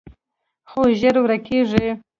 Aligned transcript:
خو 0.69 0.81
ژر 0.99 1.15
ورکېږي 1.23 1.89